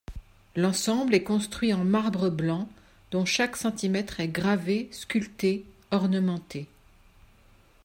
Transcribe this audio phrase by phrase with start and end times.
[0.55, 2.67] L'ensemble est construit en marbre blanc
[3.11, 6.65] dont chaque centimètre est gravé, sculpté, ornementé.